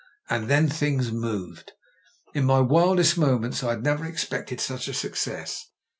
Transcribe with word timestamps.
And 0.31 0.47
then 0.49 0.67
things 0.67 1.11
moved. 1.11 1.73
In 2.33 2.43
my 2.43 2.59
wildest 2.59 3.19
moments 3.19 3.63
I 3.63 3.69
had 3.69 3.83
never 3.83 4.03
expected 4.03 4.59
such 4.59 4.87
a 4.87 4.95
success. 4.95 5.67